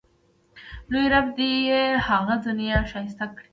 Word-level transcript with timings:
لوی 0.91 1.05
رب 1.13 1.25
دې 1.37 1.51
یې 1.69 1.81
هغه 2.07 2.35
دنیا 2.45 2.77
ښایسته 2.89 3.25
کړي. 3.35 3.47